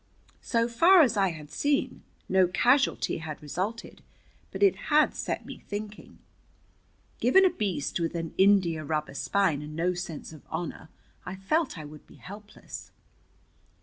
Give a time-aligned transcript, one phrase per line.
[0.41, 4.01] So far as I had seen, no casualty had resulted,
[4.51, 6.17] but it had set me thinking.
[7.19, 10.89] Given a beast with an India rubber spine and no sense of honor,
[11.23, 12.89] I felt I would be helpless.